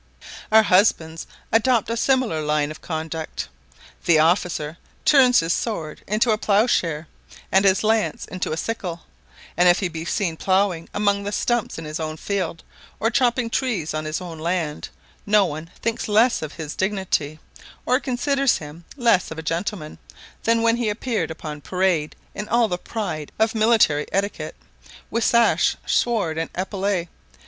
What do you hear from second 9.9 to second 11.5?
seen ploughing among the